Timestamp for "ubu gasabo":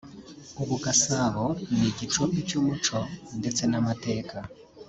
0.61-1.45